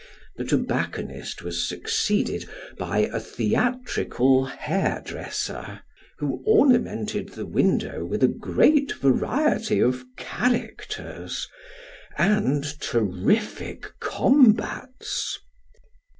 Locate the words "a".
3.13-3.19, 8.23-8.27